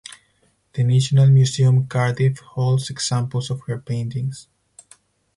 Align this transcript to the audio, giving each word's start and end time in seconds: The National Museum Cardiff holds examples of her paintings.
The 0.73 0.83
National 0.83 1.27
Museum 1.29 1.85
Cardiff 1.85 2.39
holds 2.39 2.89
examples 2.89 3.51
of 3.51 3.61
her 3.67 3.77
paintings. 3.77 4.47